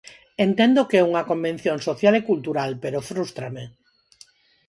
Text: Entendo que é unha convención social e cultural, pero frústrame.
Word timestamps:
Entendo 0.45 0.87
que 0.89 0.97
é 1.01 1.07
unha 1.09 1.27
convención 1.31 1.77
social 1.87 2.13
e 2.19 2.25
cultural, 2.29 2.71
pero 2.83 3.05
frústrame. 3.09 3.63